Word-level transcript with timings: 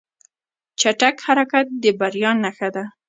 چټک 0.79 1.15
حرکت 1.25 1.65
د 1.83 1.85
بریا 1.99 2.31
نښه 2.43 2.69
ده. 2.75 2.83